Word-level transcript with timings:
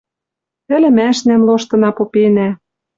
Ӹлӹмӓшнӓм 0.75 1.41
лоштына 1.47 1.89
попенӓ 1.97 2.49